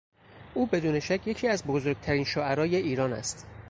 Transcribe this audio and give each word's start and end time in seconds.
او 0.53 0.65
بدون 0.65 0.99
شک 0.99 1.27
یکی 1.27 1.47
از 1.47 1.63
بزرگترین 1.63 2.23
شعرای 2.23 2.75
ایران 2.75 3.13
است. 3.13 3.47